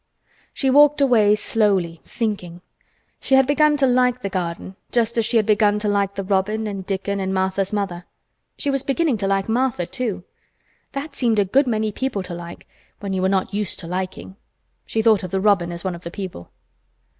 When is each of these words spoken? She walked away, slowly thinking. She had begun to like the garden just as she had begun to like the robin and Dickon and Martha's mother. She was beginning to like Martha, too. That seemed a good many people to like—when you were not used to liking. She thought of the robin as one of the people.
She 0.51 0.71
walked 0.71 0.99
away, 0.99 1.35
slowly 1.35 2.01
thinking. 2.05 2.61
She 3.19 3.35
had 3.35 3.45
begun 3.45 3.77
to 3.77 3.85
like 3.85 4.23
the 4.23 4.31
garden 4.31 4.75
just 4.91 5.15
as 5.15 5.25
she 5.25 5.37
had 5.37 5.45
begun 5.45 5.77
to 5.77 5.87
like 5.87 6.15
the 6.15 6.23
robin 6.23 6.65
and 6.65 6.83
Dickon 6.87 7.19
and 7.19 7.31
Martha's 7.31 7.71
mother. 7.71 8.05
She 8.57 8.71
was 8.71 8.81
beginning 8.81 9.17
to 9.17 9.27
like 9.27 9.47
Martha, 9.47 9.85
too. 9.85 10.23
That 10.93 11.13
seemed 11.13 11.37
a 11.37 11.45
good 11.45 11.67
many 11.67 11.91
people 11.91 12.23
to 12.23 12.33
like—when 12.33 13.13
you 13.13 13.21
were 13.21 13.29
not 13.29 13.53
used 13.53 13.79
to 13.81 13.85
liking. 13.87 14.37
She 14.87 15.03
thought 15.03 15.21
of 15.21 15.29
the 15.29 15.39
robin 15.39 15.71
as 15.71 15.83
one 15.83 15.93
of 15.93 16.01
the 16.01 16.09
people. 16.09 16.49